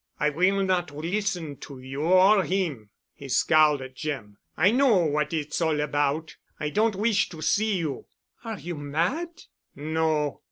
"I 0.19 0.31
will 0.31 0.63
not 0.65 0.89
listen 0.89 1.57
to 1.57 1.77
you—or 1.79 2.43
him." 2.45 2.89
He 3.13 3.29
scowled 3.29 3.83
at 3.83 3.93
Jim. 3.93 4.39
"I 4.57 4.71
know 4.71 4.95
what 5.05 5.31
it's 5.31 5.61
all 5.61 5.79
about. 5.79 6.37
I 6.59 6.69
don't 6.71 6.95
wish 6.95 7.29
to 7.29 7.43
see 7.43 7.77
you." 7.77 8.07
"Are 8.43 8.57
you 8.57 8.73
mad?" 8.79 9.43
"No." 9.75 10.39